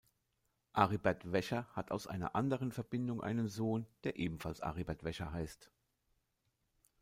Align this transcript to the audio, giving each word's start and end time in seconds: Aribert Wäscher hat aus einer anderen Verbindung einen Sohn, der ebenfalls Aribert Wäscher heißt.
Aribert 0.73 1.31
Wäscher 1.31 1.67
hat 1.73 1.91
aus 1.91 2.07
einer 2.07 2.33
anderen 2.33 2.71
Verbindung 2.71 3.21
einen 3.21 3.47
Sohn, 3.47 3.85
der 4.03 4.15
ebenfalls 4.17 4.59
Aribert 4.59 5.03
Wäscher 5.03 5.31
heißt. 5.31 5.69